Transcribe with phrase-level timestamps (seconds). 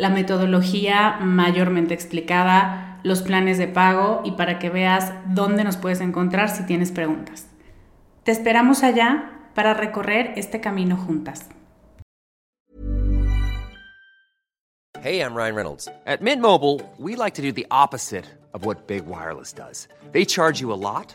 [0.00, 6.00] la metodología mayormente explicada, los planes de pago y para que veas dónde nos puedes
[6.00, 7.46] encontrar si tienes preguntas.
[8.22, 11.50] Te esperamos allá para recorrer este camino juntas.
[15.02, 15.88] Hey, I'm Ryan Reynolds.
[16.06, 19.86] At Mint Mobile, we like to do the opposite of what Big Wireless does.
[20.12, 21.14] They charge you a lot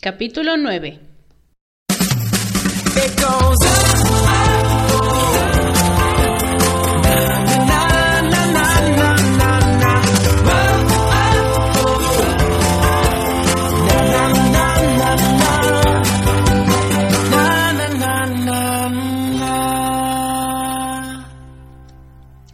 [0.00, 1.00] Capítulo 9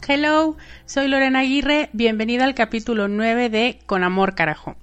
[0.05, 4.75] Hello, soy Lorena Aguirre, bienvenida al capítulo 9 de Con Amor Carajo.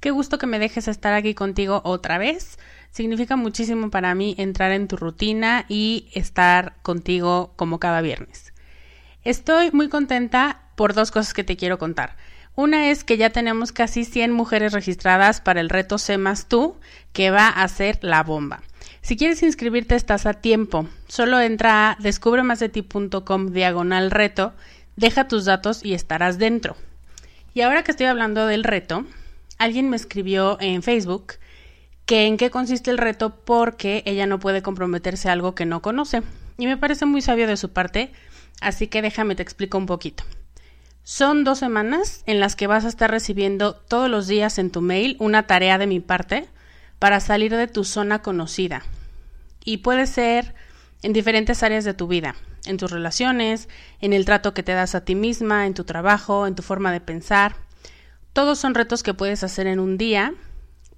[0.00, 2.58] Qué gusto que me dejes estar aquí contigo otra vez.
[2.90, 8.52] Significa muchísimo para mí entrar en tu rutina y estar contigo como cada viernes.
[9.24, 12.16] Estoy muy contenta por dos cosas que te quiero contar.
[12.54, 16.76] Una es que ya tenemos casi 100 mujeres registradas para el reto Sé más tú,
[17.12, 18.62] que va a ser la bomba.
[19.00, 20.88] Si quieres inscribirte estás a tiempo.
[21.08, 24.54] Solo entra a descubremasdeti.com diagonal reto,
[24.96, 26.76] deja tus datos y estarás dentro.
[27.54, 29.04] Y ahora que estoy hablando del reto,
[29.58, 31.34] alguien me escribió en Facebook
[32.06, 35.82] que en qué consiste el reto porque ella no puede comprometerse a algo que no
[35.82, 36.22] conoce.
[36.56, 38.12] Y me parece muy sabio de su parte,
[38.60, 40.24] así que déjame te explico un poquito.
[41.02, 44.80] Son dos semanas en las que vas a estar recibiendo todos los días en tu
[44.80, 46.48] mail una tarea de mi parte
[46.98, 48.82] para salir de tu zona conocida.
[49.64, 50.54] Y puede ser
[51.02, 52.34] en diferentes áreas de tu vida,
[52.66, 53.68] en tus relaciones,
[54.00, 56.92] en el trato que te das a ti misma, en tu trabajo, en tu forma
[56.92, 57.56] de pensar.
[58.38, 60.32] Todos son retos que puedes hacer en un día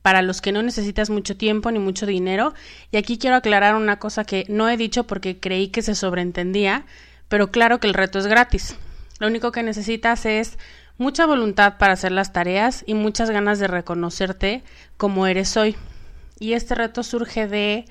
[0.03, 2.53] para los que no necesitas mucho tiempo ni mucho dinero.
[2.91, 6.85] Y aquí quiero aclarar una cosa que no he dicho porque creí que se sobreentendía,
[7.31, 8.77] pero claro que el reto es gratis.
[9.21, 10.59] Lo único que necesitas es
[10.99, 14.63] mucha voluntad para hacer las tareas y muchas ganas de reconocerte
[14.99, 15.77] como eres hoy.
[16.39, 17.87] Y este reto surge de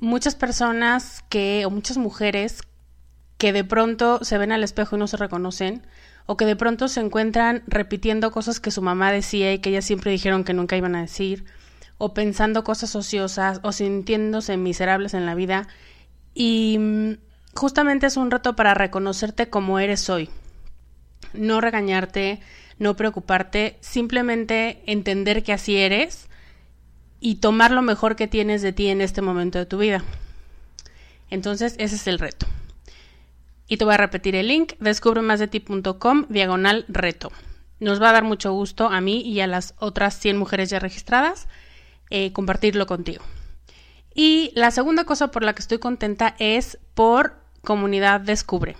[0.00, 2.62] muchas personas que, o muchas mujeres
[3.36, 5.86] que de pronto se ven al espejo y no se reconocen,
[6.30, 9.86] o que de pronto se encuentran repitiendo cosas que su mamá decía y que ellas
[9.86, 11.46] siempre dijeron que nunca iban a decir,
[11.96, 15.68] o pensando cosas ociosas, o sintiéndose miserables en la vida.
[16.34, 17.12] Y mm,
[17.54, 20.28] justamente es un reto para reconocerte como eres hoy.
[21.32, 22.40] No regañarte,
[22.78, 26.28] no preocuparte, simplemente entender que así eres
[27.20, 30.04] y tomar lo mejor que tienes de ti en este momento de tu vida.
[31.30, 32.46] Entonces, ese es el reto.
[33.68, 37.30] Y te voy a repetir el link, descubremasdeti.com diagonal reto.
[37.80, 40.78] Nos va a dar mucho gusto a mí y a las otras 100 mujeres ya
[40.78, 41.46] registradas
[42.10, 43.22] eh, compartirlo contigo.
[44.14, 48.76] Y la segunda cosa por la que estoy contenta es por Comunidad Descubre.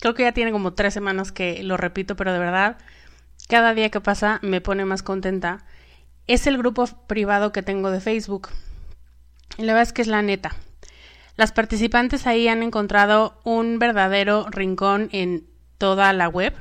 [0.00, 2.78] Creo que ya tiene como tres semanas que lo repito, pero de verdad,
[3.48, 5.64] cada día que pasa me pone más contenta.
[6.26, 8.48] es el grupo privado que tengo de Facebook.
[9.58, 10.56] Y la verdad es que es la neta.
[11.36, 15.46] Las participantes ahí han encontrado un verdadero rincón en
[15.78, 16.54] toda la web,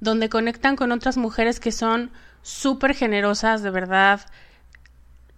[0.00, 2.10] donde conectan con otras mujeres que son
[2.42, 4.20] súper generosas, de verdad,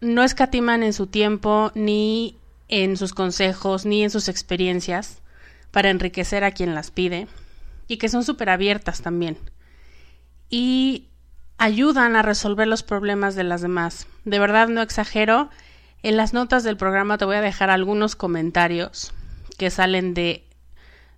[0.01, 2.37] no escatiman en su tiempo, ni
[2.69, 5.23] en sus consejos, ni en sus experiencias,
[5.71, 7.29] para enriquecer a quien las pide,
[7.87, 9.39] y que son súper abiertas también.
[10.49, 11.09] Y
[11.59, 14.07] ayudan a resolver los problemas de las demás.
[14.25, 15.51] De verdad no exagero.
[16.03, 19.13] En las notas del programa te voy a dejar algunos comentarios
[19.59, 20.47] que salen de,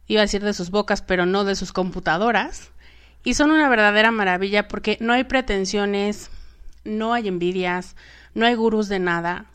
[0.09, 2.71] iba a decir de sus bocas, pero no de sus computadoras.
[3.23, 6.31] Y son una verdadera maravilla porque no hay pretensiones,
[6.83, 7.95] no hay envidias,
[8.35, 9.47] no hay gurús de nada.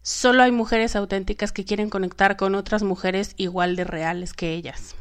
[0.00, 4.94] Solo hay mujeres auténticas que quieren conectar con otras mujeres igual de reales que ellas.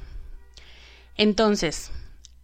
[1.15, 1.91] Entonces,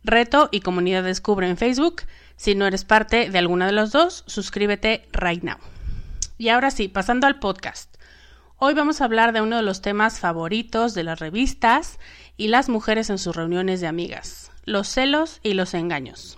[0.06, 2.04] Reto y Comunidad Descubre en Facebook.
[2.38, 5.58] Si no eres parte de alguna de los dos, suscríbete right now.
[6.38, 7.96] Y ahora sí, pasando al podcast.
[8.58, 12.00] Hoy vamos a hablar de uno de los temas favoritos de las revistas
[12.38, 16.38] y las mujeres en sus reuniones de amigas, los celos y los engaños.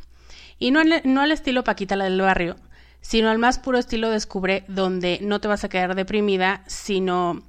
[0.58, 2.56] Y no, no al estilo Paquita la del barrio,
[3.02, 7.44] sino al más puro estilo Descubre, donde no te vas a quedar deprimida, sino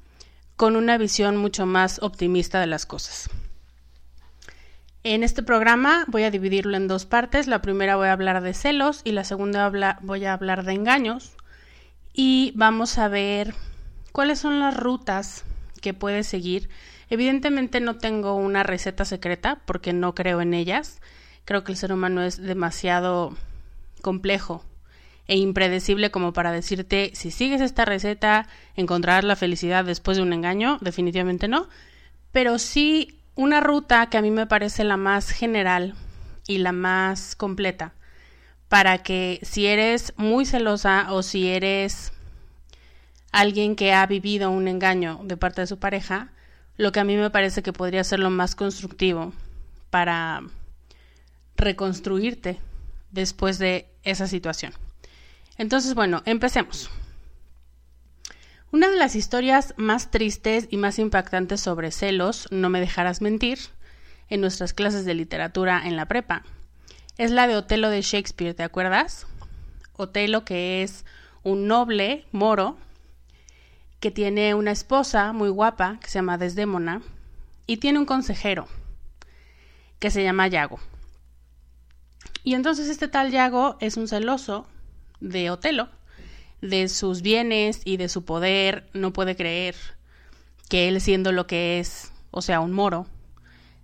[0.56, 3.30] con una visión mucho más optimista de las cosas.
[5.04, 7.46] En este programa voy a dividirlo en dos partes.
[7.46, 9.70] La primera voy a hablar de celos y la segunda
[10.02, 11.36] voy a hablar de engaños.
[12.22, 13.54] Y vamos a ver
[14.12, 15.46] cuáles son las rutas
[15.80, 16.68] que puedes seguir.
[17.08, 21.00] Evidentemente no tengo una receta secreta porque no creo en ellas.
[21.46, 23.34] Creo que el ser humano es demasiado
[24.02, 24.62] complejo
[25.28, 28.46] e impredecible como para decirte si sigues esta receta
[28.76, 30.76] encontrarás la felicidad después de un engaño.
[30.82, 31.70] Definitivamente no.
[32.32, 35.94] Pero sí una ruta que a mí me parece la más general
[36.46, 37.94] y la más completa
[38.70, 42.12] para que si eres muy celosa o si eres
[43.32, 46.30] alguien que ha vivido un engaño de parte de su pareja,
[46.76, 49.32] lo que a mí me parece que podría ser lo más constructivo
[49.90, 50.44] para
[51.56, 52.60] reconstruirte
[53.10, 54.72] después de esa situación.
[55.58, 56.90] Entonces, bueno, empecemos.
[58.70, 63.58] Una de las historias más tristes y más impactantes sobre celos, no me dejarás mentir,
[64.28, 66.44] en nuestras clases de literatura en la prepa,
[67.20, 69.26] es la de Otelo de Shakespeare, ¿te acuerdas?
[69.92, 71.04] Otelo que es
[71.42, 72.78] un noble moro
[74.00, 77.02] que tiene una esposa muy guapa que se llama Desdémona
[77.66, 78.68] y tiene un consejero
[79.98, 80.80] que se llama Yago.
[82.42, 84.66] Y entonces este tal Yago es un celoso
[85.20, 85.90] de Otelo
[86.62, 89.74] de sus bienes y de su poder, no puede creer
[90.70, 93.06] que él siendo lo que es, o sea, un moro,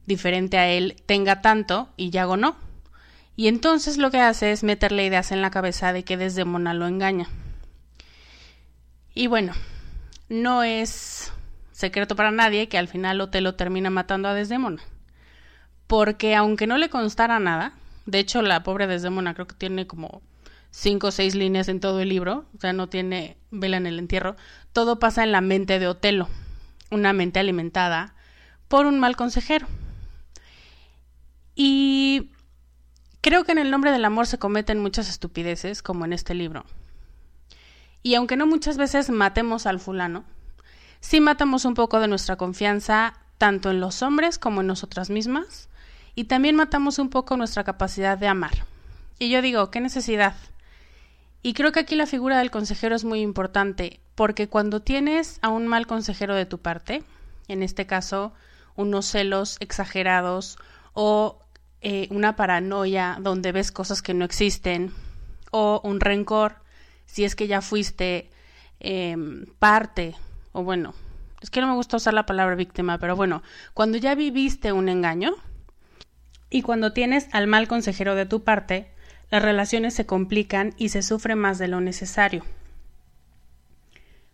[0.06, 2.64] diferente a él, tenga tanto y Yago no.
[3.36, 6.86] Y entonces lo que hace es meterle ideas en la cabeza de que Desdemona lo
[6.86, 7.28] engaña.
[9.14, 9.52] Y bueno,
[10.30, 11.32] no es
[11.72, 14.82] secreto para nadie que al final Otelo termina matando a Desdemona.
[15.86, 17.74] Porque aunque no le constara nada,
[18.06, 20.22] de hecho la pobre Desdemona creo que tiene como
[20.70, 23.98] cinco o seis líneas en todo el libro, o sea, no tiene vela en el
[23.98, 24.36] entierro,
[24.72, 26.28] todo pasa en la mente de Otelo,
[26.90, 28.14] una mente alimentada
[28.68, 29.66] por un mal consejero.
[31.54, 32.30] Y
[33.26, 36.64] creo que en el nombre del amor se cometen muchas estupideces, como en este libro.
[38.04, 40.22] Y aunque no muchas veces matemos al fulano,
[41.00, 45.68] sí matamos un poco de nuestra confianza tanto en los hombres como en nosotras mismas,
[46.14, 48.64] y también matamos un poco nuestra capacidad de amar.
[49.18, 50.36] Y yo digo, ¿qué necesidad?
[51.42, 55.48] Y creo que aquí la figura del consejero es muy importante, porque cuando tienes a
[55.48, 57.02] un mal consejero de tu parte,
[57.48, 58.32] en este caso
[58.76, 60.58] unos celos exagerados
[60.92, 61.40] o
[61.80, 64.92] eh, una paranoia donde ves cosas que no existen,
[65.50, 66.56] o un rencor,
[67.06, 68.30] si es que ya fuiste
[68.80, 70.14] em, parte,
[70.52, 70.94] o bueno,
[71.40, 73.42] es que no me gusta usar la palabra víctima, pero bueno,
[73.74, 75.34] cuando ya viviste un engaño
[76.50, 78.90] y cuando tienes al mal consejero de tu parte,
[79.30, 82.44] las relaciones se complican y se sufre más de lo necesario.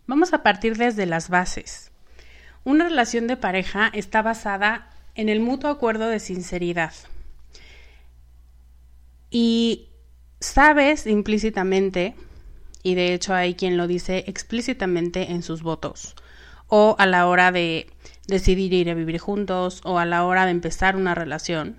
[0.05, 1.91] Vamos a partir desde las bases.
[2.63, 6.93] Una relación de pareja está basada en el mutuo acuerdo de sinceridad.
[9.35, 9.89] Y
[10.39, 12.13] sabes implícitamente,
[12.83, 16.15] y de hecho hay quien lo dice explícitamente en sus votos,
[16.67, 17.87] o a la hora de
[18.27, 21.77] decidir ir a vivir juntos, o a la hora de empezar una relación,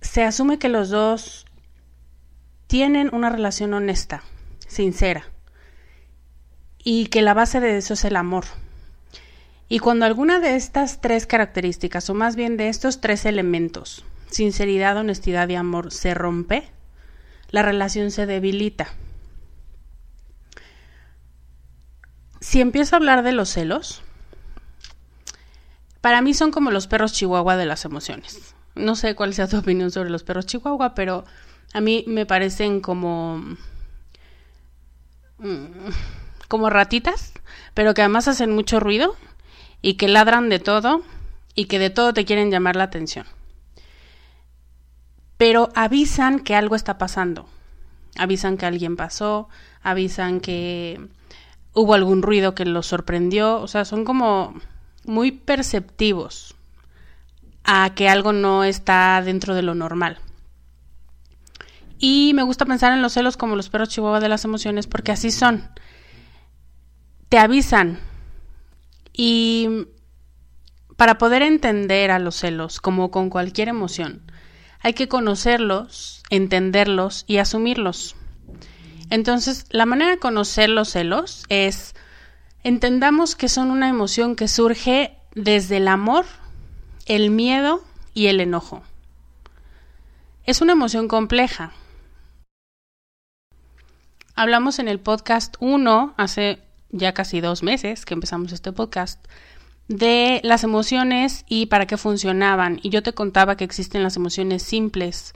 [0.00, 1.44] se asume que los dos
[2.66, 4.22] tienen una relación honesta,
[4.66, 5.26] sincera,
[6.82, 8.46] y que la base de eso es el amor.
[9.68, 14.96] Y cuando alguna de estas tres características, o más bien de estos tres elementos, sinceridad,
[14.96, 16.70] honestidad y amor, se rompe,
[17.50, 18.88] la relación se debilita.
[22.40, 24.02] Si empiezo a hablar de los celos,
[26.00, 28.54] para mí son como los perros chihuahua de las emociones.
[28.74, 31.24] No sé cuál sea tu opinión sobre los perros chihuahua, pero
[31.72, 33.56] a mí me parecen como
[35.38, 35.66] mm,
[36.48, 37.32] como ratitas,
[37.74, 39.16] pero que además hacen mucho ruido
[39.82, 41.02] y que ladran de todo
[41.54, 43.26] y que de todo te quieren llamar la atención.
[45.36, 47.46] Pero avisan que algo está pasando.
[48.18, 49.48] Avisan que alguien pasó,
[49.82, 51.00] avisan que
[51.74, 54.54] hubo algún ruido que los sorprendió, o sea, son como
[55.04, 56.54] muy perceptivos
[57.64, 60.18] a que algo no está dentro de lo normal.
[61.98, 65.12] Y me gusta pensar en los celos como los perros chihuahua de las emociones porque
[65.12, 65.68] así son.
[67.28, 67.98] Te avisan.
[69.12, 69.86] Y
[70.96, 74.22] para poder entender a los celos como con cualquier emoción,
[74.86, 78.14] hay que conocerlos, entenderlos y asumirlos.
[79.10, 81.96] Entonces, la manera de conocer los celos es
[82.62, 86.24] entendamos que son una emoción que surge desde el amor
[87.06, 87.82] el miedo
[88.14, 88.84] y el enojo.
[90.44, 91.72] Es una emoción compleja.
[94.36, 99.18] Hablamos en el podcast 1, hace ya casi dos meses que empezamos este podcast,
[99.88, 102.80] de las emociones y para qué funcionaban.
[102.82, 105.34] Y yo te contaba que existen las emociones simples,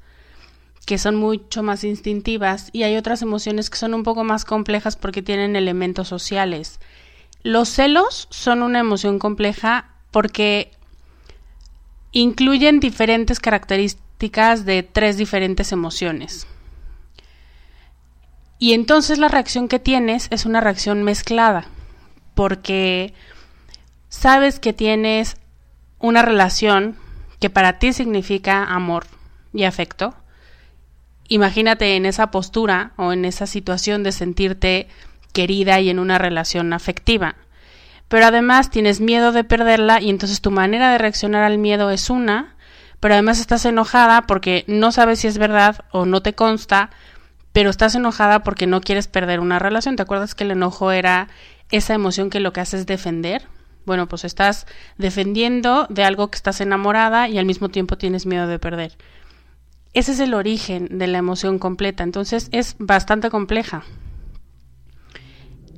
[0.87, 4.97] que son mucho más instintivas, y hay otras emociones que son un poco más complejas
[4.97, 6.81] porque tienen elementos sociales.
[7.43, 10.73] Los celos son una emoción compleja porque
[12.13, 16.47] incluyen diferentes características de tres diferentes emociones.
[18.59, 21.67] Y entonces la reacción que tienes es una reacción mezclada,
[22.35, 23.15] porque
[24.11, 25.39] sabes que tienes
[25.99, 26.97] una relación
[27.41, 29.07] que para ti significa amor
[29.55, 30.15] y afecto.
[31.29, 34.89] Imagínate en esa postura o en esa situación de sentirte
[35.33, 37.37] querida y en una relación afectiva
[38.11, 42.11] pero además tienes miedo de perderla y entonces tu manera de reaccionar al miedo es
[42.11, 42.57] una,
[42.99, 46.91] pero además estás enojada porque no sabes si es verdad o no te consta,
[47.53, 49.95] pero estás enojada porque no quieres perder una relación.
[49.95, 51.29] ¿Te acuerdas que el enojo era
[51.71, 53.47] esa emoción que lo que hace es defender?
[53.87, 54.67] Bueno, pues estás
[54.99, 58.97] defendiendo de algo que estás enamorada y al mismo tiempo tienes miedo de perder.
[59.93, 63.83] Ese es el origen de la emoción completa, entonces es bastante compleja.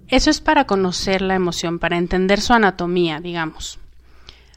[0.08, 3.78] Eso es para conocer la emoción, para entender su anatomía, digamos.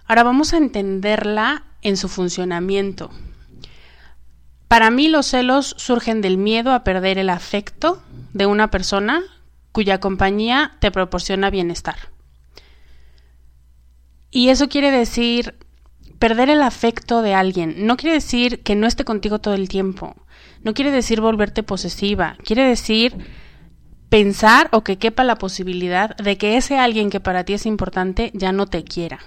[0.05, 3.09] Ahora vamos a entenderla en su funcionamiento.
[4.67, 8.01] Para mí los celos surgen del miedo a perder el afecto
[8.33, 9.23] de una persona
[9.71, 12.14] cuya compañía te proporciona bienestar.
[14.35, 15.55] Y eso quiere decir
[16.19, 17.87] perder el afecto de alguien.
[17.87, 20.13] No quiere decir que no esté contigo todo el tiempo.
[20.61, 22.35] No quiere decir volverte posesiva.
[22.43, 23.15] Quiere decir
[24.09, 28.31] pensar o que quepa la posibilidad de que ese alguien que para ti es importante
[28.33, 29.19] ya no te quiera.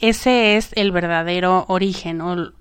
[0.00, 2.52] Ese es el verdadero origen o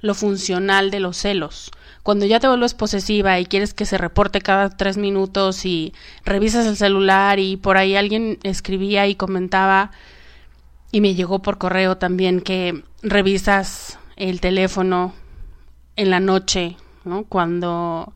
[0.00, 1.72] lo funcional de los celos.
[2.04, 5.92] Cuando ya te vuelves posesiva y quieres que se reporte cada tres minutos y
[6.24, 9.90] revisas el celular y por ahí alguien escribía y comentaba
[10.92, 15.14] y me llegó por correo también que revisas el teléfono
[15.96, 17.24] en la noche, ¿no?
[17.24, 18.12] Cuando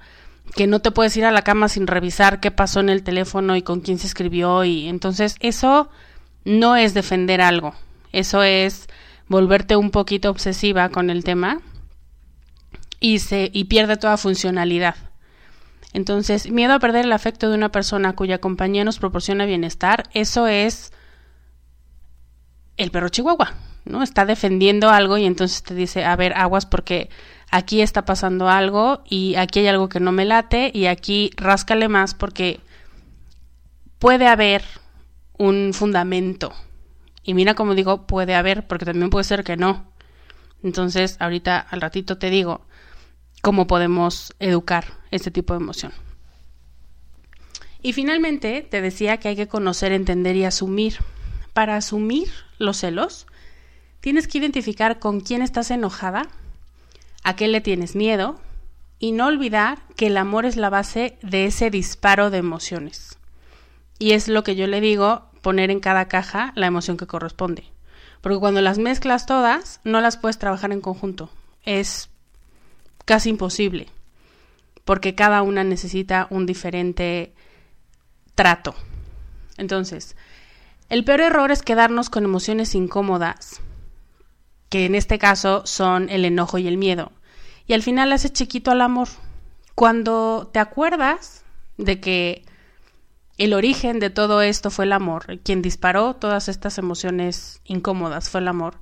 [0.54, 3.56] que no te puedes ir a la cama sin revisar qué pasó en el teléfono
[3.56, 5.88] y con quién se escribió y entonces eso
[6.44, 7.74] no es defender algo,
[8.12, 8.88] eso es
[9.26, 11.60] volverte un poquito obsesiva con el tema
[13.00, 14.96] y se y pierde toda funcionalidad.
[15.92, 20.48] Entonces, miedo a perder el afecto de una persona cuya compañía nos proporciona bienestar, eso
[20.48, 20.92] es
[22.76, 23.54] el perro chihuahua,
[23.84, 24.02] ¿no?
[24.02, 27.10] Está defendiendo algo y entonces te dice, a ver, aguas porque
[27.50, 31.88] aquí está pasando algo y aquí hay algo que no me late y aquí ráscale
[31.88, 32.60] más porque
[33.98, 34.64] puede haber
[35.38, 36.52] un fundamento.
[37.22, 39.86] Y mira como digo, puede haber, porque también puede ser que no.
[40.62, 42.66] Entonces, ahorita al ratito te digo
[43.40, 45.92] cómo podemos educar este tipo de emoción.
[47.82, 50.96] Y finalmente, te decía que hay que conocer, entender y asumir.
[51.54, 53.26] Para asumir los celos,
[54.00, 56.28] tienes que identificar con quién estás enojada
[57.22, 58.38] a qué le tienes miedo
[58.98, 63.18] y no olvidar que el amor es la base de ese disparo de emociones.
[63.98, 67.64] Y es lo que yo le digo, poner en cada caja la emoción que corresponde.
[68.20, 71.30] Porque cuando las mezclas todas, no las puedes trabajar en conjunto.
[71.64, 72.08] Es
[73.04, 73.88] casi imposible.
[74.84, 77.32] Porque cada una necesita un diferente
[78.34, 78.74] trato.
[79.56, 80.16] Entonces,
[80.88, 83.60] el peor error es quedarnos con emociones incómodas
[84.74, 87.12] que en este caso son el enojo y el miedo.
[87.64, 89.06] Y al final hace chiquito al amor.
[89.76, 91.44] Cuando te acuerdas
[91.78, 92.44] de que
[93.38, 98.40] el origen de todo esto fue el amor, quien disparó todas estas emociones incómodas fue
[98.40, 98.74] el amor,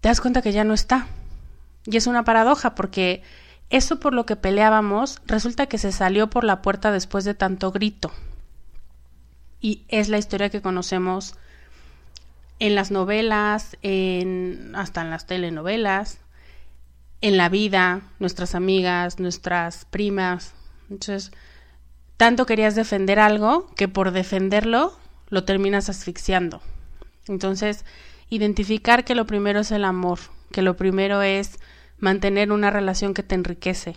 [0.00, 1.08] te das cuenta que ya no está.
[1.84, 3.22] Y es una paradoja porque
[3.70, 7.72] eso por lo que peleábamos resulta que se salió por la puerta después de tanto
[7.72, 8.12] grito.
[9.60, 11.34] Y es la historia que conocemos
[12.58, 16.18] en las novelas, en, hasta en las telenovelas,
[17.20, 20.54] en la vida, nuestras amigas, nuestras primas.
[20.90, 21.32] Entonces,
[22.16, 24.96] tanto querías defender algo que por defenderlo
[25.28, 26.62] lo terminas asfixiando.
[27.26, 27.84] Entonces,
[28.30, 30.18] identificar que lo primero es el amor,
[30.52, 31.58] que lo primero es
[31.98, 33.96] mantener una relación que te enriquece,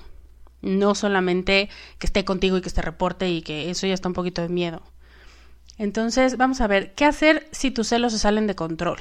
[0.62, 4.14] no solamente que esté contigo y que te reporte y que eso ya está un
[4.14, 4.82] poquito de miedo.
[5.82, 9.00] Entonces, vamos a ver, ¿qué hacer si tus celos se salen de control?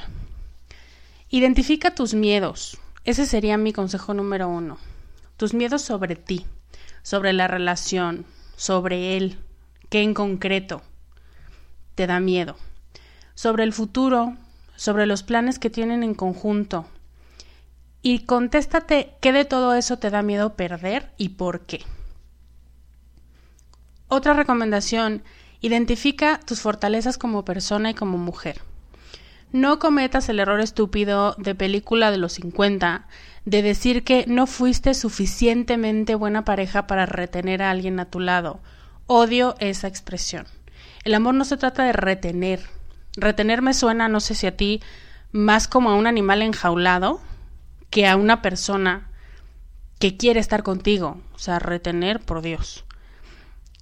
[1.28, 2.78] Identifica tus miedos.
[3.04, 4.78] Ese sería mi consejo número uno.
[5.36, 6.46] Tus miedos sobre ti,
[7.02, 8.24] sobre la relación,
[8.56, 9.36] sobre él,
[9.90, 10.80] qué en concreto
[11.96, 12.56] te da miedo.
[13.34, 14.38] Sobre el futuro,
[14.74, 16.86] sobre los planes que tienen en conjunto.
[18.00, 21.84] Y contéstate qué de todo eso te da miedo perder y por qué.
[24.08, 25.22] Otra recomendación
[25.60, 28.62] Identifica tus fortalezas como persona y como mujer.
[29.52, 33.06] No cometas el error estúpido de película de los 50
[33.44, 38.60] de decir que no fuiste suficientemente buena pareja para retener a alguien a tu lado.
[39.06, 40.46] Odio esa expresión.
[41.02, 42.60] El amor no se trata de retener.
[43.16, 44.80] Retener me suena, no sé si a ti,
[45.32, 47.20] más como a un animal enjaulado
[47.90, 49.10] que a una persona
[49.98, 51.20] que quiere estar contigo.
[51.34, 52.84] O sea, retener, por Dios.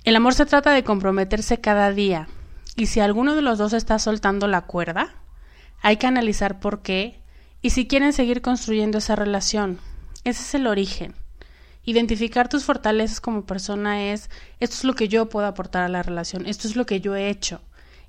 [0.05, 2.29] El amor se trata de comprometerse cada día,
[2.77, 5.17] y si alguno de los dos está soltando la cuerda,
[5.83, 7.21] hay que analizar por qué
[7.61, 9.81] y si quieren seguir construyendo esa relación.
[10.25, 11.15] Ese es el origen.
[11.85, 16.03] Identificar tus fortalezas como persona es, esto es lo que yo puedo aportar a la
[16.03, 17.61] relación, esto es lo que yo he hecho.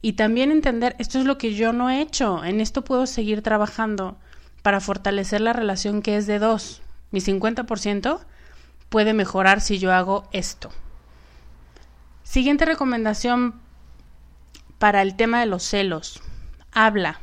[0.01, 3.41] Y también entender, esto es lo que yo no he hecho, en esto puedo seguir
[3.41, 4.17] trabajando
[4.61, 6.81] para fortalecer la relación que es de dos.
[7.11, 8.19] Mi 50%
[8.89, 10.69] puede mejorar si yo hago esto.
[12.29, 13.59] Siguiente recomendación
[14.77, 16.21] para el tema de los celos.
[16.71, 17.21] Habla.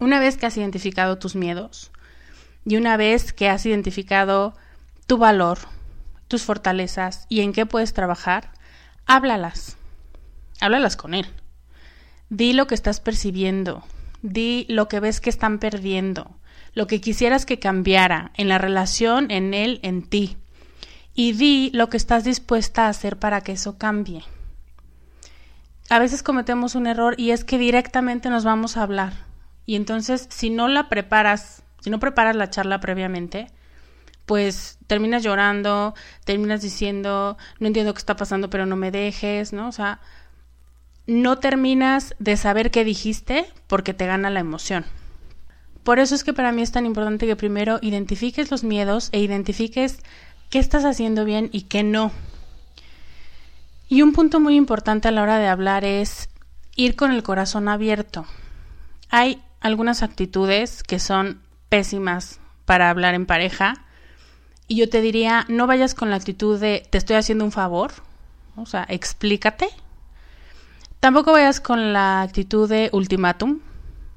[0.00, 1.92] Una vez que has identificado tus miedos
[2.64, 4.56] y una vez que has identificado
[5.06, 5.58] tu valor,
[6.26, 8.50] tus fortalezas y en qué puedes trabajar,
[9.06, 9.76] háblalas.
[10.60, 11.26] Háblalas con él.
[12.30, 13.84] Di lo que estás percibiendo.
[14.22, 16.36] Di lo que ves que están perdiendo.
[16.74, 20.41] Lo que quisieras que cambiara en la relación, en él, en ti
[21.14, 24.24] y di lo que estás dispuesta a hacer para que eso cambie.
[25.90, 29.12] A veces cometemos un error y es que directamente nos vamos a hablar.
[29.66, 33.48] Y entonces, si no la preparas, si no preparas la charla previamente,
[34.26, 35.94] pues terminas llorando,
[36.24, 39.68] terminas diciendo, no entiendo qué está pasando, pero no me dejes, ¿no?
[39.68, 40.00] O sea,
[41.06, 44.84] no terminas de saber qué dijiste porque te gana la emoción.
[45.82, 49.18] Por eso es que para mí es tan importante que primero identifiques los miedos e
[49.18, 49.98] identifiques
[50.52, 52.12] qué estás haciendo bien y qué no.
[53.88, 56.28] Y un punto muy importante a la hora de hablar es
[56.76, 58.26] ir con el corazón abierto.
[59.08, 63.86] Hay algunas actitudes que son pésimas para hablar en pareja
[64.68, 67.92] y yo te diría, no vayas con la actitud de te estoy haciendo un favor,
[68.54, 69.70] o sea, explícate.
[71.00, 73.60] Tampoco vayas con la actitud de ultimátum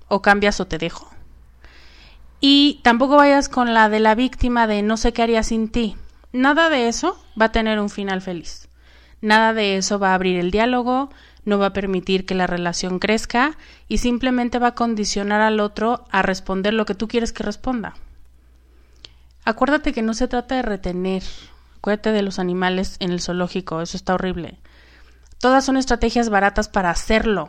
[0.09, 1.09] o cambias o te dejo.
[2.41, 5.95] Y tampoco vayas con la de la víctima de no sé qué haría sin ti.
[6.35, 8.67] Nada de eso va a tener un final feliz.
[9.21, 11.09] Nada de eso va a abrir el diálogo,
[11.45, 16.03] no va a permitir que la relación crezca y simplemente va a condicionar al otro
[16.11, 17.93] a responder lo que tú quieres que responda.
[19.45, 21.23] Acuérdate que no se trata de retener.
[21.77, 24.59] Acuérdate de los animales en el zoológico, eso está horrible.
[25.39, 27.47] Todas son estrategias baratas para hacerlo.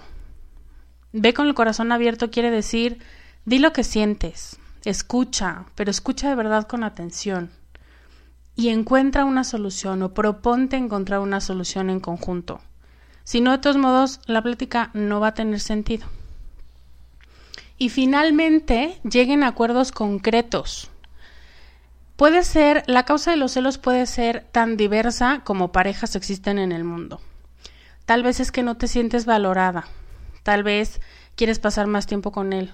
[1.13, 3.01] Ve con el corazón abierto quiere decir,
[3.47, 7.51] di lo que sientes, escucha, pero escucha de verdad con atención
[8.57, 12.61] y encuentra una solución o proponte encontrar una solución en conjunto.
[13.23, 16.07] Si no, de todos modos, la plática no va a tener sentido.
[17.77, 20.91] Y finalmente, lleguen a acuerdos concretos.
[22.17, 26.73] Puede ser, la causa de los celos puede ser tan diversa como parejas existen en
[26.73, 27.21] el mundo.
[28.07, 29.85] Tal vez es que no te sientes valorada.
[30.43, 31.03] Tal vez
[31.35, 32.73] quieres pasar más tiempo con él.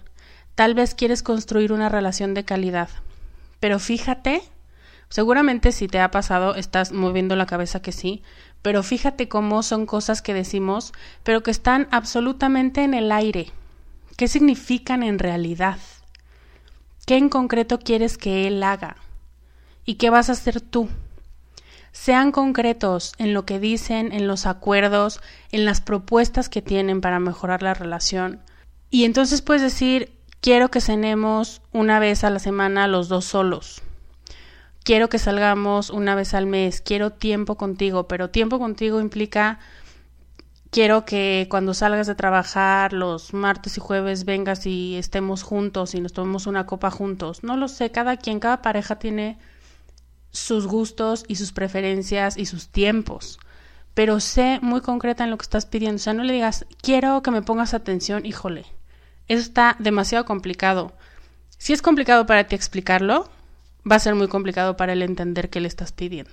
[0.55, 2.91] Tal vez quieres construir una relación de calidad.
[3.59, 4.43] Pero fíjate
[5.13, 8.23] Seguramente si te ha pasado estás moviendo la cabeza que sí,
[8.63, 13.51] pero fíjate cómo son cosas que decimos, pero que están absolutamente en el aire.
[14.17, 15.77] ¿Qué significan en realidad?
[17.05, 18.97] ¿Qué en concreto quieres que él haga?
[19.85, 20.89] ¿Y qué vas a hacer tú?
[21.95, 25.21] sean concretos en lo que dicen, en los acuerdos,
[25.51, 28.41] en las propuestas que tienen para mejorar la relación.
[28.89, 33.83] Y entonces puedes decir, quiero que cenemos una vez a la semana los dos solos.
[34.85, 39.61] Quiero que salgamos una vez al mes, quiero tiempo contigo, pero tiempo contigo implica
[40.73, 46.01] quiero que cuando salgas de trabajar los martes y jueves vengas y estemos juntos y
[46.01, 47.45] nos tomemos una copa juntos.
[47.45, 49.39] No lo sé, cada quien, cada pareja tiene
[50.31, 53.39] sus gustos y sus preferencias y sus tiempos.
[53.95, 55.97] Pero sé muy concreta en lo que estás pidiendo.
[55.97, 58.65] O sea, no le digas, quiero que me pongas atención, híjole.
[59.29, 60.95] Eso está demasiado complicado.
[61.59, 63.29] Si es complicado para ti explicarlo,
[63.91, 66.33] va a ser muy complicado para él entender qué le estás pidiendo.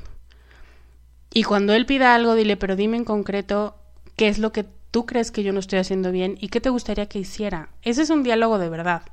[1.31, 3.75] Y cuando él pida algo, dile, pero dime en concreto
[4.15, 6.69] qué es lo que tú crees que yo no estoy haciendo bien y qué te
[6.69, 7.69] gustaría que hiciera.
[7.83, 9.03] Ese es un diálogo de verdad.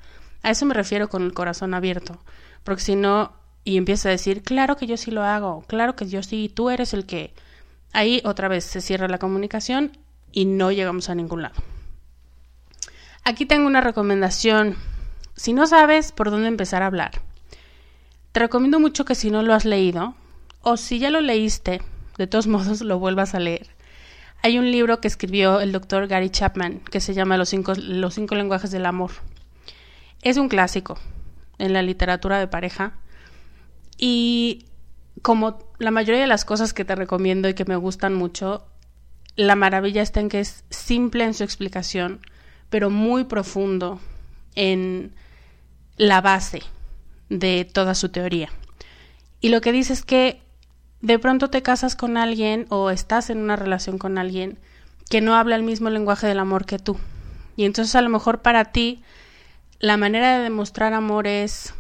[0.43, 2.19] A eso me refiero con el corazón abierto.
[2.65, 3.33] Porque si no,
[3.65, 6.71] y empieza a decir, claro que yo sí lo hago, claro que yo sí, tú
[6.71, 7.35] eres el que...
[7.93, 9.93] Ahí otra vez se cierra la comunicación
[10.33, 11.55] y no llegamos a ningún lado.
[13.25, 14.77] Aquí tengo una recomendación.
[15.35, 17.23] Si no sabes por dónde empezar a hablar,
[18.37, 20.15] te recomiendo mucho que si no lo has leído,
[20.61, 21.81] o si ya lo leíste,
[22.19, 23.67] de todos modos lo vuelvas a leer.
[24.43, 28.13] Hay un libro que escribió el doctor Gary Chapman que se llama Los cinco, Los
[28.13, 29.13] cinco lenguajes del amor.
[30.21, 30.99] Es un clásico
[31.57, 32.99] en la literatura de pareja
[33.97, 34.67] y
[35.23, 38.67] como la mayoría de las cosas que te recomiendo y que me gustan mucho,
[39.37, 42.21] la maravilla está en que es simple en su explicación,
[42.69, 43.99] pero muy profundo
[44.55, 45.15] en
[45.97, 46.61] la base
[47.29, 48.51] de toda su teoría.
[49.41, 50.41] Y lo que dice es que
[51.01, 54.59] de pronto te casas con alguien o estás en una relación con alguien
[55.09, 56.97] que no habla el mismo lenguaje del amor que tú.
[57.57, 59.03] Y entonces a lo mejor para ti
[59.79, 61.75] la manera de demostrar amor es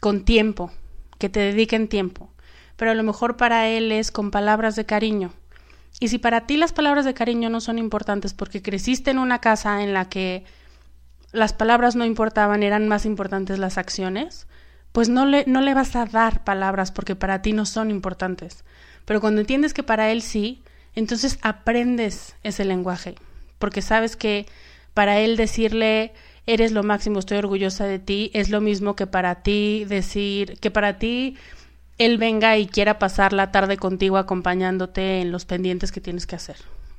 [0.00, 0.70] con tiempo,
[1.18, 2.30] que te dediquen tiempo.
[2.76, 5.32] Pero a lo mejor para él es con palabras de cariño.
[6.00, 9.40] Y si para ti las palabras de cariño no son importantes porque creciste en una
[9.40, 10.44] casa en la que
[11.32, 14.46] las palabras no importaban, eran más importantes las acciones,
[14.92, 18.64] pues no le, no le vas a dar palabras porque para ti no son importantes.
[19.04, 20.62] Pero cuando entiendes que para él sí,
[20.94, 23.14] entonces aprendes ese lenguaje,
[23.58, 24.46] porque sabes que
[24.94, 26.12] para él decirle
[26.46, 30.70] eres lo máximo, estoy orgullosa de ti, es lo mismo que para ti decir, que
[30.70, 31.36] para ti
[31.98, 36.36] él venga y quiera pasar la tarde contigo acompañándote en los pendientes que tienes que
[36.36, 36.56] hacer.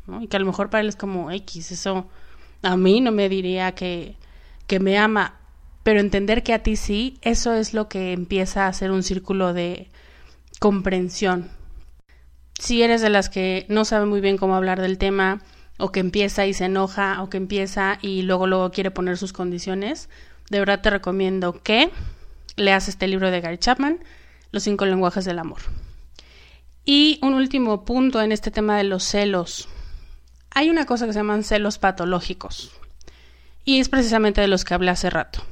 [0.08, 0.22] ¿no?
[0.22, 2.08] Y que a lo mejor para él es como X, eso
[2.62, 4.16] a mí no me diría que,
[4.68, 5.40] que me ama
[5.84, 9.54] pero entender que a ti sí, eso es lo que empieza a ser un círculo
[9.54, 9.90] de
[10.60, 11.52] comprensión.
[12.58, 15.42] Si eres de las que no sabe muy bien cómo hablar del tema,
[15.78, 19.34] o que empieza y se enoja, o que empieza y luego luego quiere poner sus
[19.34, 20.10] condiciones,
[20.50, 21.90] de verdad te recomiendo que
[22.56, 24.00] leas este libro de Gary Chapman,
[24.52, 25.60] Los cinco lenguajes del amor.
[26.86, 29.68] Y un último punto en este tema de los celos.
[30.52, 32.72] Hay una cosa que se llaman celos patológicos.
[33.66, 35.44] Y es precisamente de los que hablé hace rato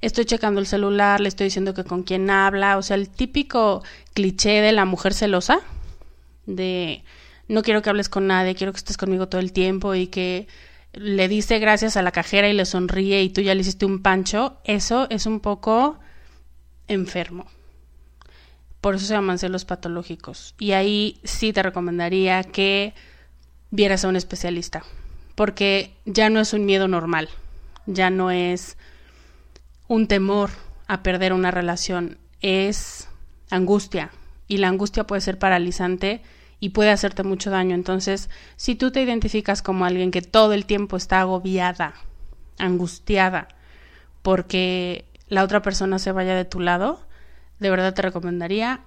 [0.00, 3.82] estoy checando el celular, le estoy diciendo que con quién habla, o sea, el típico
[4.14, 5.60] cliché de la mujer celosa,
[6.46, 7.04] de
[7.48, 10.46] no quiero que hables con nadie, quiero que estés conmigo todo el tiempo y que
[10.92, 14.02] le dice gracias a la cajera y le sonríe y tú ya le hiciste un
[14.02, 15.98] pancho, eso es un poco
[16.88, 17.46] enfermo.
[18.80, 20.54] Por eso se llaman celos patológicos.
[20.58, 22.94] Y ahí sí te recomendaría que
[23.70, 24.84] vieras a un especialista,
[25.34, 27.28] porque ya no es un miedo normal,
[27.86, 28.76] ya no es
[29.88, 30.50] un temor
[30.86, 33.08] a perder una relación, es
[33.50, 34.10] angustia
[34.48, 36.22] y la angustia puede ser paralizante
[36.60, 37.74] y puede hacerte mucho daño.
[37.74, 41.94] Entonces, si tú te identificas como alguien que todo el tiempo está agobiada,
[42.58, 43.48] angustiada,
[44.22, 47.00] porque la otra persona se vaya de tu lado,
[47.58, 48.80] de verdad te recomendaría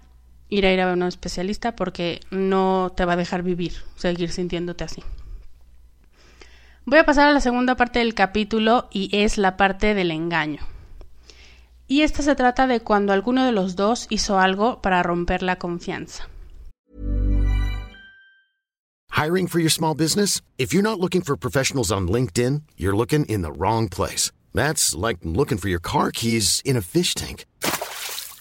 [0.50, 3.74] ir a ir a ver a un especialista porque no te va a dejar vivir,
[3.96, 5.02] seguir sintiéndote así.
[6.86, 10.60] Voy a pasar a la segunda parte del capítulo y es la parte del engaño.
[11.88, 15.58] Y esta se trata de cuando alguno de los dos hizo algo para romper la
[15.58, 16.28] confianza.
[19.12, 20.42] Hiring for your small business?
[20.58, 24.32] If you're not looking for professionals on LinkedIn, you're looking in the wrong place.
[24.54, 27.46] That's like looking for your car keys in a fish tank.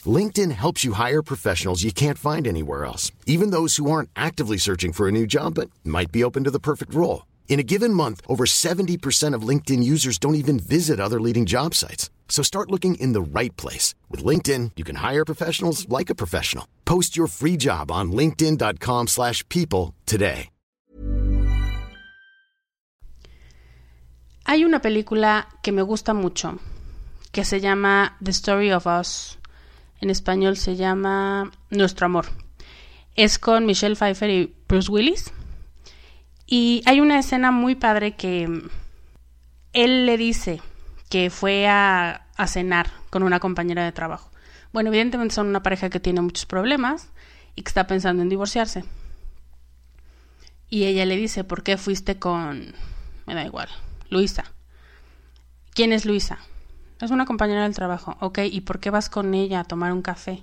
[0.04, 4.58] LinkedIn helps you hire professionals you can't find anywhere else, even those who aren't actively
[4.58, 7.22] searching for a new job but might be open to the perfect role.
[7.48, 11.74] In a given month, over 70% of LinkedIn users don't even visit other leading job
[11.74, 12.10] sites.
[12.28, 13.94] So start looking in the right place.
[14.10, 16.66] With LinkedIn, you can hire professionals like a professional.
[16.86, 20.48] Post your free job on linkedin.com slash people today.
[24.44, 26.58] Hay una película que me gusta mucho,
[27.30, 29.38] que se llama The Story of Us.
[30.00, 32.26] En español se llama Nuestro Amor.
[33.14, 35.32] Es con Michelle Pfeiffer y Bruce Willis.
[36.54, 38.46] Y hay una escena muy padre que
[39.72, 40.60] él le dice
[41.08, 44.30] que fue a, cenar con una compañera de trabajo.
[44.70, 47.08] Bueno, evidentemente son una pareja que tiene muchos problemas
[47.56, 48.84] y que está pensando en divorciarse.
[50.68, 52.74] Y ella le dice, ¿por qué fuiste con...
[53.24, 53.70] me da igual,
[54.10, 54.44] Luisa?
[55.72, 56.36] ¿Quién es Luisa?
[57.00, 58.18] Es una compañera del trabajo.
[58.20, 60.42] Ok, ¿y por qué vas con ella a tomar un café?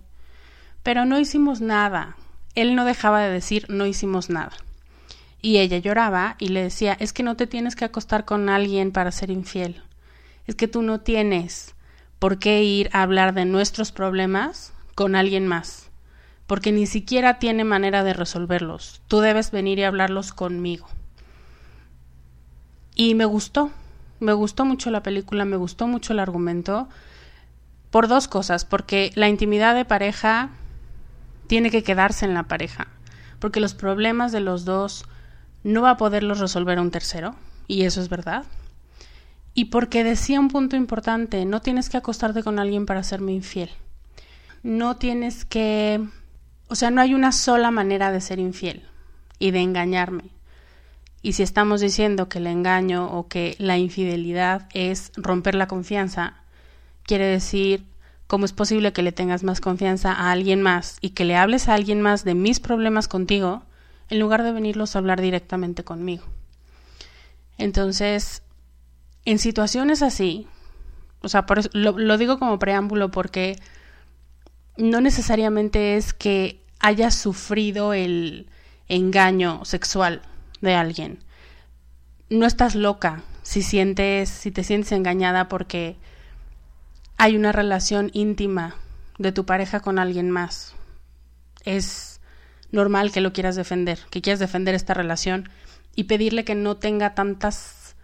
[0.81, 2.15] Pero no hicimos nada.
[2.55, 4.53] Él no dejaba de decir no hicimos nada.
[5.41, 8.91] Y ella lloraba y le decía, es que no te tienes que acostar con alguien
[8.91, 9.81] para ser infiel.
[10.47, 11.75] Es que tú no tienes
[12.19, 15.89] por qué ir a hablar de nuestros problemas con alguien más
[16.49, 19.03] porque ni siquiera tiene manera de resolverlos.
[19.07, 20.87] Tú debes venir y hablarlos conmigo.
[22.95, 23.69] Y me gustó,
[24.19, 26.89] me gustó mucho la película, me gustó mucho el argumento,
[27.91, 30.49] por dos cosas, porque la intimidad de pareja
[31.45, 32.87] tiene que quedarse en la pareja,
[33.37, 35.05] porque los problemas de los dos
[35.63, 37.35] no va a poderlos resolver un tercero,
[37.67, 38.45] y eso es verdad.
[39.53, 43.69] Y porque decía un punto importante, no tienes que acostarte con alguien para serme infiel.
[44.63, 46.01] No tienes que
[46.69, 48.83] o sea, no hay una sola manera de ser infiel
[49.39, 50.25] y de engañarme.
[51.21, 56.35] Y si estamos diciendo que el engaño o que la infidelidad es romper la confianza,
[57.03, 57.85] quiere decir
[58.27, 61.67] cómo es posible que le tengas más confianza a alguien más y que le hables
[61.67, 63.63] a alguien más de mis problemas contigo
[64.09, 66.23] en lugar de venirlos a hablar directamente conmigo.
[67.57, 68.41] Entonces,
[69.25, 70.47] en situaciones así,
[71.21, 73.57] o sea, por lo, lo digo como preámbulo porque
[74.77, 78.47] no necesariamente es que hayas sufrido el
[78.87, 80.21] engaño sexual
[80.61, 81.19] de alguien.
[82.29, 85.97] No estás loca si sientes, si te sientes engañada porque
[87.17, 88.75] hay una relación íntima
[89.17, 90.73] de tu pareja con alguien más.
[91.65, 92.08] Es
[92.71, 95.49] normal que lo quieras defender, que quieras defender esta relación
[95.95, 97.95] y pedirle que no tenga tantas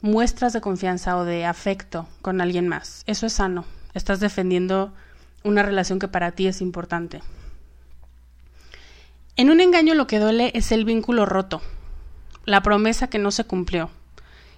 [0.00, 3.02] muestras de confianza o de afecto con alguien más.
[3.06, 3.64] Eso es sano.
[3.94, 4.94] Estás defendiendo
[5.42, 7.22] una relación que para ti es importante.
[9.36, 11.62] En un engaño lo que duele es el vínculo roto,
[12.44, 13.90] la promesa que no se cumplió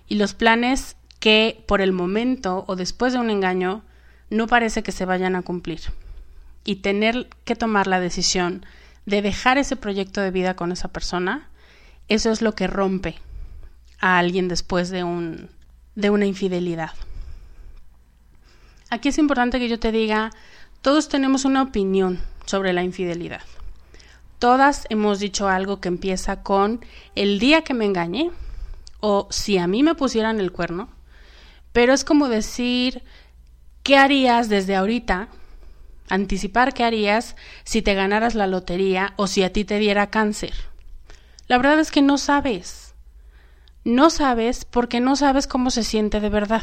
[0.08, 3.82] y los planes que por el momento o después de un engaño
[4.30, 5.80] no parece que se vayan a cumplir.
[6.64, 8.64] Y tener que tomar la decisión
[9.06, 11.48] de dejar ese proyecto de vida con esa persona,
[12.08, 13.16] eso es lo que rompe
[13.98, 15.50] a alguien después de un
[15.94, 16.92] de una infidelidad.
[18.90, 20.30] Aquí es importante que yo te diga,
[20.82, 23.42] todos tenemos una opinión sobre la infidelidad.
[24.38, 26.84] Todas hemos dicho algo que empieza con
[27.14, 28.30] el día que me engañé
[29.00, 30.88] o si a mí me pusieran el cuerno,
[31.72, 33.02] pero es como decir,
[33.82, 35.28] ¿qué harías desde ahorita?
[36.10, 40.52] Anticipar qué harías si te ganaras la lotería o si a ti te diera cáncer.
[41.46, 42.94] La verdad es que no sabes.
[43.84, 46.62] No sabes porque no sabes cómo se siente de verdad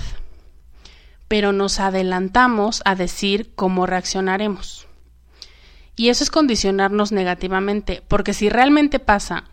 [1.27, 4.87] pero nos adelantamos a decir cómo reaccionaremos.
[5.95, 9.45] Y eso es condicionarnos negativamente, porque si realmente pasa,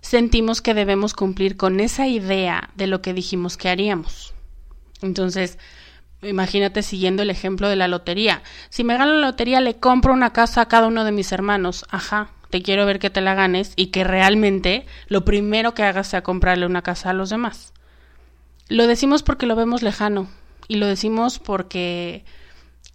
[0.00, 4.34] sentimos que debemos cumplir con esa idea de lo que dijimos que haríamos.
[5.00, 5.58] Entonces,
[6.22, 8.42] imagínate siguiendo el ejemplo de la lotería.
[8.70, 11.84] Si me gano la lotería, le compro una casa a cada uno de mis hermanos.
[11.90, 16.08] Ajá, te quiero ver que te la ganes y que realmente lo primero que hagas
[16.08, 17.72] sea comprarle una casa a los demás.
[18.68, 20.28] Lo decimos porque lo vemos lejano,
[20.68, 22.24] y lo decimos porque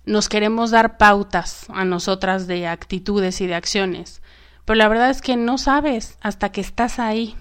[0.06, 4.22] nos queremos dar pautas a nosotras de actitudes y de acciones.
[4.64, 7.36] Pero la verdad es que no sabes hasta que estás ahí.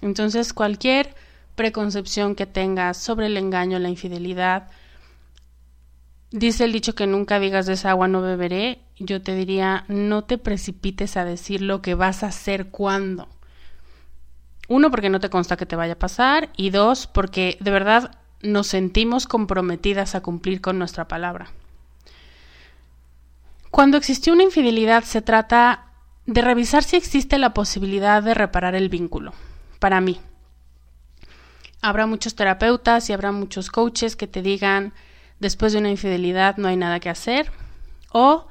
[0.00, 1.14] Entonces cualquier
[1.56, 4.70] preconcepción que tengas sobre el engaño, la infidelidad,
[6.34, 10.24] dice el dicho que nunca digas de esa agua no beberé, yo te diría no
[10.24, 13.28] te precipites a decir lo que vas a hacer cuando.
[14.68, 18.18] Uno, porque no te consta que te vaya a pasar y dos, porque de verdad
[18.42, 21.52] nos sentimos comprometidas a cumplir con nuestra palabra.
[23.70, 25.92] Cuando existió una infidelidad se trata
[26.26, 29.34] de revisar si existe la posibilidad de reparar el vínculo.
[29.78, 30.20] Para mí.
[31.80, 34.94] Habrá muchos terapeutas y habrá muchos coaches que te digan
[35.40, 37.50] después de una infidelidad no hay nada que hacer
[38.12, 38.46] o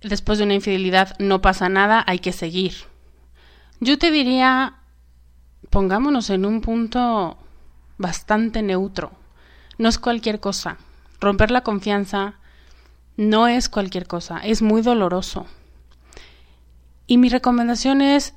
[0.00, 2.74] después de una infidelidad no pasa nada, hay que seguir.
[3.80, 4.74] Yo te diría,
[5.70, 7.36] pongámonos en un punto
[7.96, 9.12] bastante neutro.
[9.76, 10.78] No es cualquier cosa.
[11.20, 12.34] Romper la confianza
[13.16, 15.46] no es cualquier cosa, es muy doloroso.
[17.06, 18.34] Y mi recomendación es,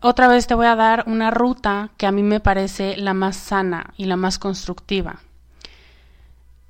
[0.00, 3.36] otra vez te voy a dar una ruta que a mí me parece la más
[3.36, 5.20] sana y la más constructiva.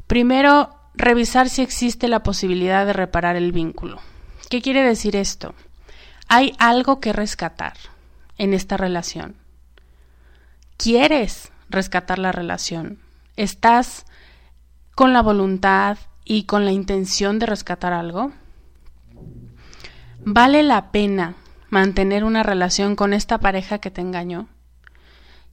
[0.08, 4.00] Primero, revisar si existe la posibilidad de reparar el vínculo.
[4.50, 5.54] ¿Qué quiere decir esto?
[6.28, 7.74] hay algo que rescatar
[8.36, 9.34] en esta relación.
[10.76, 12.98] ¿Quieres rescatar la relación?
[13.36, 14.04] ¿Estás
[14.94, 18.32] con la voluntad y con la intención de rescatar algo?
[20.20, 21.34] ¿Vale la pena
[21.70, 24.48] mantener una relación con esta pareja que te engañó?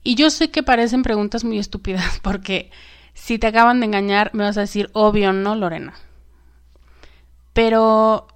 [0.02, 2.70] Y yo sé que parecen preguntas muy estúpidas porque
[3.16, 5.94] si te acaban de engañar me vas a decir, obvio, no, Lorena.
[7.54, 8.28] Pero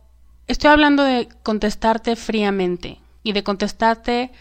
[0.49, 4.33] estoy hablando de contestarte fríamente y de contestarte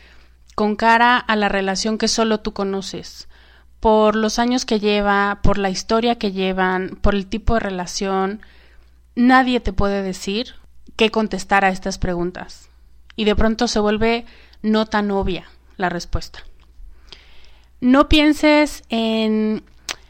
[0.55, 3.27] con cara a la relación que solo tú conoces,
[3.81, 8.41] por los años que lleva, por la historia que llevan, por el tipo de relación.
[9.15, 10.55] Nadie te puede decir
[10.95, 12.69] qué contestar a estas preguntas.
[13.17, 14.25] Y de pronto se vuelve
[14.61, 16.39] no tan obvia la respuesta.
[17.81, 19.63] No pienses en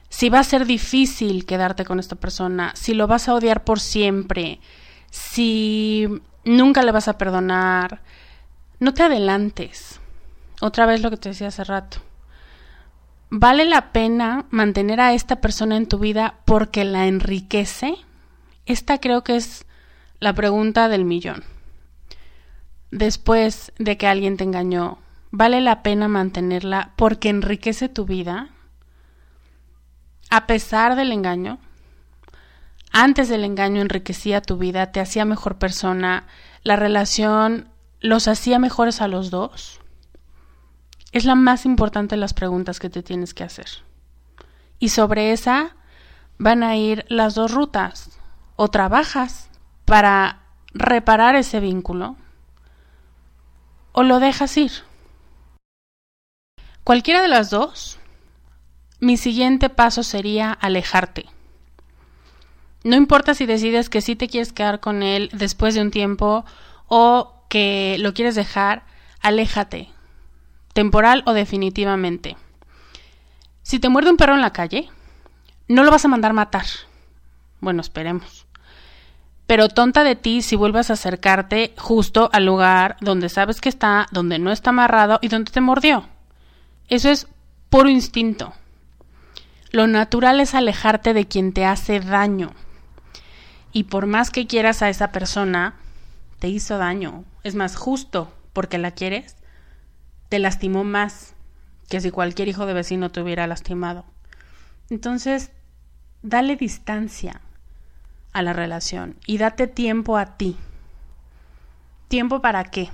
[0.10, 3.80] si va a ser difícil quedarte con esta persona, si lo vas a odiar por
[3.80, 4.60] siempre,
[5.12, 6.08] si
[6.44, 8.02] nunca le vas a perdonar,
[8.80, 10.00] no te adelantes.
[10.62, 12.00] Otra vez lo que te decía hace rato.
[13.30, 17.96] ¿Vale la pena mantener a esta persona en tu vida porque la enriquece?
[18.66, 19.68] Esta creo que es
[20.20, 21.44] la pregunta del millón.
[22.92, 24.98] Después de que alguien te engañó,
[25.30, 28.50] ¿vale la pena mantenerla porque enriquece tu vida?
[30.40, 31.60] A pesar del engaño,
[32.94, 36.28] antes del engaño enriquecía tu vida, te hacía mejor persona,
[36.64, 37.68] la relación
[38.00, 39.82] los hacía mejores a los dos.
[41.12, 43.68] Es la más importante de las preguntas que te tienes que hacer.
[44.80, 45.76] Y sobre esa
[46.38, 48.18] van a ir las dos rutas.
[48.56, 49.50] O trabajas
[49.84, 52.16] para reparar ese vínculo
[53.92, 54.72] o lo dejas ir.
[56.86, 57.99] Cualquiera de las dos
[59.00, 61.26] mi siguiente paso sería alejarte.
[62.84, 66.46] No importa si decides que sí te quieres quedar con él después de un tiempo
[66.88, 68.84] o que lo quieres dejar,
[69.22, 69.90] aléjate,
[70.74, 72.38] temporal o definitivamente.
[73.64, 74.90] Si te muerde un perro en la calle,
[75.68, 76.66] no lo vas a mandar matar.
[77.60, 78.46] Bueno, esperemos.
[79.46, 84.08] Pero tonta de ti si vuelvas a acercarte justo al lugar donde sabes que está,
[84.12, 86.08] donde no está amarrado y donde te mordió.
[86.88, 87.28] Eso es
[87.70, 88.54] puro instinto.
[89.72, 92.54] Lo natural es alejarte de quien te hace daño.
[93.72, 95.76] Y por más que quieras a esa persona,
[96.40, 97.24] te hizo daño.
[97.44, 99.36] Es más justo porque la quieres,
[100.30, 101.34] te lastimó más
[101.88, 104.06] que si cualquier hijo de vecino te hubiera lastimado.
[104.90, 105.52] Entonces,
[106.24, 107.42] dale distancia
[108.34, 110.56] a la relación y date tiempo a ti.
[112.08, 112.90] ¿Tiempo para qué?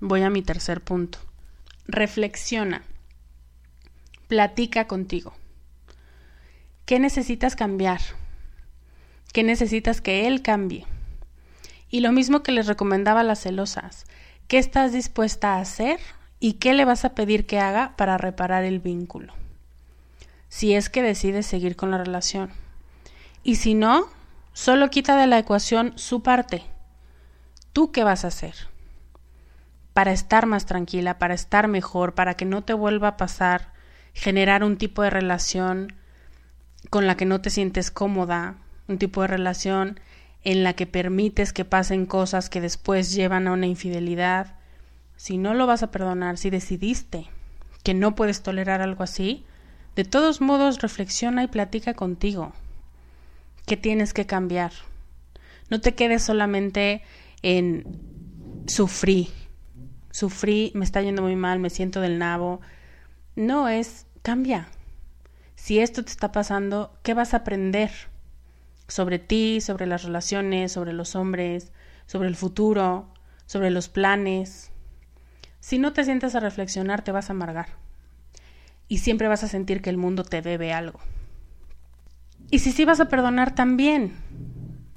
[0.00, 1.18] Voy a mi tercer punto.
[1.86, 2.82] Reflexiona.
[4.28, 5.34] Platica contigo.
[6.90, 8.00] ¿Qué necesitas cambiar?
[9.32, 10.88] ¿Qué necesitas que él cambie?
[11.88, 14.06] Y lo mismo que les recomendaba a las celosas.
[14.48, 16.00] ¿Qué estás dispuesta a hacer
[16.40, 19.34] y qué le vas a pedir que haga para reparar el vínculo?
[20.48, 22.50] Si es que decides seguir con la relación.
[23.44, 24.08] Y si no,
[24.52, 26.64] solo quita de la ecuación su parte.
[27.72, 28.56] ¿Tú qué vas a hacer?
[29.94, 33.74] Para estar más tranquila, para estar mejor, para que no te vuelva a pasar
[34.12, 35.99] generar un tipo de relación
[36.88, 38.56] con la que no te sientes cómoda,
[38.88, 40.00] un tipo de relación
[40.42, 44.56] en la que permites que pasen cosas que después llevan a una infidelidad,
[45.16, 47.28] si no lo vas a perdonar, si decidiste
[47.82, 49.44] que no puedes tolerar algo así,
[49.96, 52.52] de todos modos reflexiona y platica contigo.
[53.66, 54.72] ¿Qué tienes que cambiar?
[55.68, 57.02] No te quedes solamente
[57.42, 57.84] en
[58.66, 59.30] sufrí,
[60.10, 62.60] sufrí, me está yendo muy mal, me siento del nabo.
[63.36, 64.68] No es cambia,
[65.60, 67.90] si esto te está pasando, ¿qué vas a aprender
[68.88, 71.70] sobre ti, sobre las relaciones, sobre los hombres,
[72.06, 73.12] sobre el futuro,
[73.44, 74.70] sobre los planes?
[75.60, 77.66] Si no te sientas a reflexionar, te vas a amargar
[78.88, 80.98] y siempre vas a sentir que el mundo te debe algo.
[82.50, 84.14] Y si sí vas a perdonar también.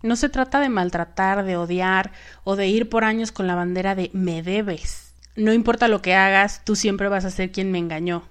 [0.02, 2.14] No se trata de maltratar, de odiar
[2.46, 5.14] o de ir por años con la bandera de me debes.
[5.36, 8.24] No importa lo que hagas, tú siempre vas a ser quien me engañó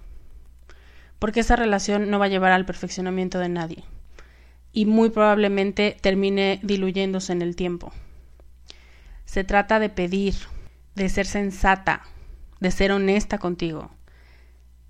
[1.23, 3.85] porque esa relación no va a llevar al perfeccionamiento de nadie
[4.73, 7.93] y muy probablemente termine diluyéndose en el tiempo.
[9.25, 10.35] Se trata de pedir,
[10.97, 12.03] de ser sensata,
[12.59, 13.93] de ser honesta contigo.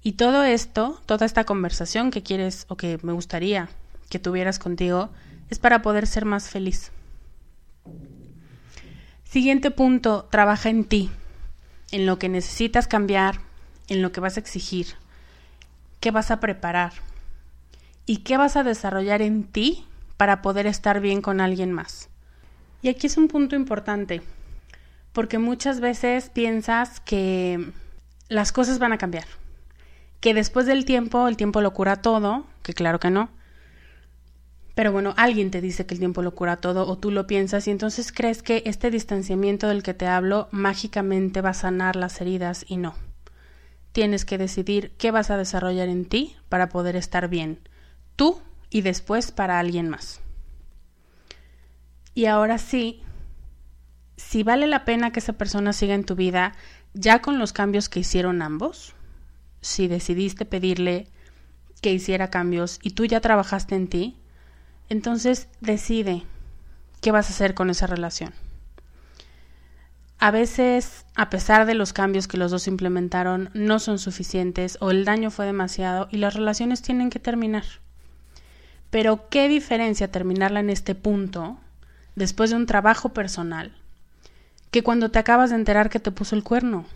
[0.01, 3.69] Y todo esto, toda esta conversación que quieres o que me gustaría
[4.09, 5.11] que tuvieras contigo,
[5.51, 6.93] es para poder ser más feliz.
[9.25, 11.11] Siguiente punto, trabaja en ti,
[11.91, 13.41] en lo que necesitas cambiar,
[13.89, 15.02] en lo que vas a exigir
[16.03, 16.93] qué vas a preparar
[18.05, 19.87] y qué vas a desarrollar en ti
[20.19, 22.11] para poder estar bien con alguien más.
[22.83, 24.21] Y aquí es un punto importante.
[25.13, 27.71] porque muchas veces piensas que
[28.29, 29.27] las cosas van a cambiar,
[30.21, 33.29] que después del tiempo el tiempo lo cura todo, que claro que no.
[34.75, 37.69] Pero bueno, alguien te dice que el tiempo lo cura todo o tú lo piensas
[37.69, 42.21] y entonces crees que este distanciamiento del que te hablo mágicamente va a sanar las
[42.23, 42.95] heridas y no.
[43.93, 47.59] Tienes que decidir qué vas a desarrollar en ti para poder estar bien,
[48.17, 48.41] tú
[48.71, 50.21] y después para alguien más.
[52.15, 53.03] Y ahora sí,
[54.17, 56.53] si vale la pena que esa persona siga en tu vida
[56.95, 58.95] ya con los cambios que hicieron ambos,
[59.61, 61.09] si decidiste pedirle
[61.81, 64.17] que hiciera cambios y tú ya trabajaste en ti,
[64.89, 66.23] entonces decide
[67.01, 68.33] qué vas a hacer con esa relación.
[70.23, 74.93] A veces, a pesar de los cambios que los dos implementaron, no son suficientes o
[74.93, 77.65] el daño fue demasiado y las relaciones tienen que terminar.
[78.91, 81.59] Pero qué diferencia terminarla en este punto,
[82.15, 83.73] después de un trabajo personal,
[84.71, 86.87] que cuando te acabas de enterar que te puso el cuerno.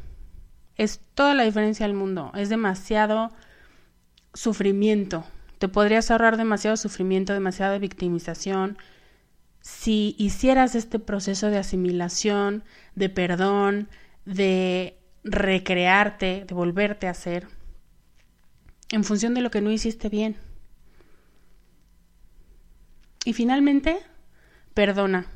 [0.76, 2.30] Es toda la diferencia del mundo.
[2.36, 3.32] Es demasiado
[4.34, 5.24] sufrimiento.
[5.58, 8.78] Te podrías ahorrar demasiado sufrimiento, demasiada victimización,
[9.66, 12.62] si hicieras este proceso de asimilación,
[12.94, 13.88] de perdón,
[14.24, 17.48] de recrearte, de volverte a hacer,
[18.92, 20.36] en función de lo que no hiciste bien.
[23.24, 23.98] Y finalmente,
[24.72, 25.26] perdona.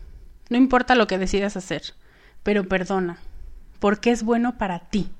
[0.49, 1.83] No importa lo que decidas hacer,
[2.45, 3.19] pero perdona,
[3.81, 5.11] porque es bueno para ti,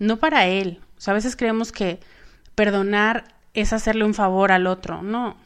[0.00, 0.80] no para él.
[0.98, 2.00] O sea, a veces creemos que
[2.56, 5.02] perdonar es hacerle un favor al otro.
[5.02, 5.36] No,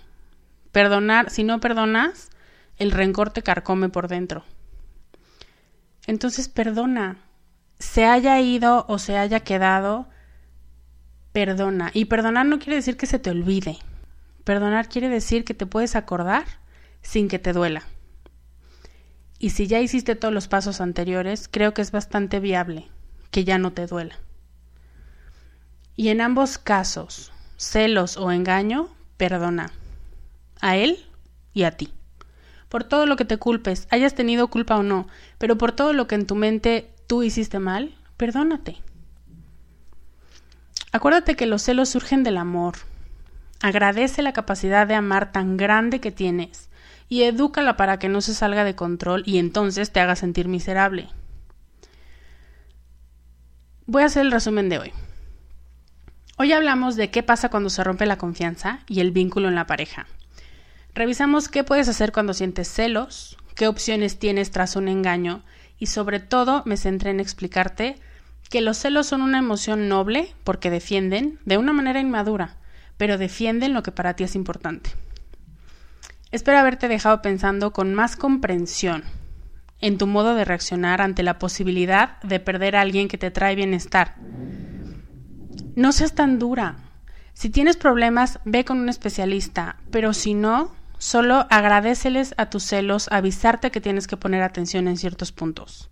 [0.77, 2.29] Perdonar, si no perdonas,
[2.77, 4.45] el rencor te carcome por dentro.
[6.07, 7.16] Entonces perdona.
[7.79, 10.07] Se haya ido o se haya quedado,
[11.33, 11.91] perdona.
[11.95, 13.79] Y perdonar no quiere decir que se te olvide.
[14.45, 16.45] Perdonar quiere decir que te puedes acordar
[17.01, 17.83] sin que te duela.
[19.39, 22.87] Y si ya hiciste todos los pasos anteriores, creo que es bastante viable
[23.31, 24.16] que ya no te duela.
[25.97, 29.72] Y en ambos casos, celos o engaño, perdona
[30.61, 31.05] a él
[31.53, 31.93] y a ti.
[32.69, 35.07] Por todo lo que te culpes, hayas tenido culpa o no,
[35.39, 38.77] pero por todo lo que en tu mente tú hiciste mal, perdónate.
[40.93, 42.75] Acuérdate que los celos surgen del amor.
[43.61, 46.69] Agradece la capacidad de amar tan grande que tienes
[47.09, 51.09] y edúcala para que no se salga de control y entonces te haga sentir miserable.
[53.87, 54.93] Voy a hacer el resumen de hoy.
[56.39, 59.67] Hoy hablamos de qué pasa cuando se rompe la confianza y el vínculo en la
[59.67, 60.07] pareja.
[60.97, 65.42] Revisamos qué puedes hacer cuando sientes celos, qué opciones tienes tras un engaño
[65.78, 67.97] y sobre todo me centré en explicarte
[68.49, 72.57] que los celos son una emoción noble porque defienden, de una manera inmadura,
[72.97, 74.88] pero defienden lo que para ti es importante.
[76.30, 79.05] Espero haberte dejado pensando con más comprensión
[79.82, 83.55] en tu modo de reaccionar ante la posibilidad de perder a alguien que te trae
[83.55, 84.14] bienestar.
[85.74, 86.76] No seas tan dura.
[87.34, 93.09] Si tienes problemas, ve con un especialista, pero si no, Solo agradeceles a tus celos
[93.11, 95.90] avisarte que tienes que poner atención en ciertos puntos.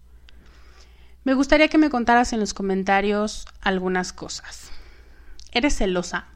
[1.24, 4.70] Me gustaría que me contaras en los comentarios algunas cosas.
[5.52, 6.26] ¿Eres celosa?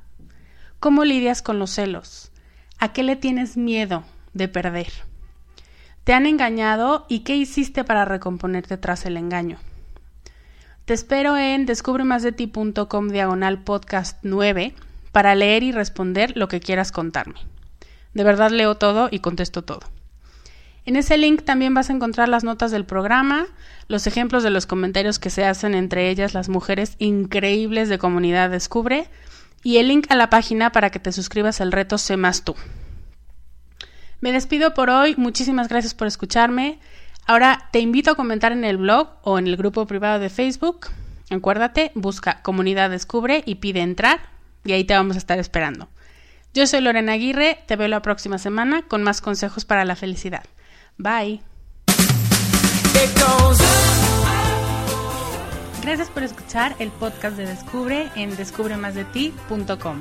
[0.80, 2.30] ¿Cómo lidias con los celos?
[2.78, 4.92] ¿A qué le tienes miedo de perder?
[6.04, 9.58] ¿Te han engañado y qué hiciste para recomponerte tras el engaño?
[10.84, 14.74] Te espero en descubremasdeti.com diagonal podcast 9
[15.12, 17.40] para leer y responder lo que quieras contarme.
[18.14, 19.80] De verdad leo todo y contesto todo.
[20.84, 23.46] En ese link también vas a encontrar las notas del programa,
[23.88, 28.48] los ejemplos de los comentarios que se hacen entre ellas las mujeres increíbles de Comunidad
[28.48, 29.10] Descubre
[29.62, 32.54] y el link a la página para que te suscribas al reto Sé más tú.
[34.20, 36.80] Me despido por hoy, muchísimas gracias por escucharme.
[37.26, 40.86] Ahora te invito a comentar en el blog o en el grupo privado de Facebook.
[41.30, 44.20] Acuérdate, busca Comunidad Descubre y pide entrar
[44.64, 45.88] y ahí te vamos a estar esperando.
[46.58, 50.42] Yo soy Lorena Aguirre, te veo la próxima semana con más consejos para la felicidad.
[50.96, 51.40] Bye.
[55.82, 60.00] Gracias por escuchar el podcast de Descubre en descubremasdeti.com.